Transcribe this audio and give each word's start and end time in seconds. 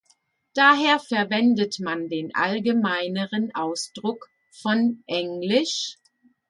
Daher 0.55 0.99
verwendet 0.99 1.79
man 1.79 2.09
den 2.09 2.33
allgemeineren 2.33 3.53
Ausdruck 3.53 4.31
von 4.49 5.03
engl. 5.05 5.63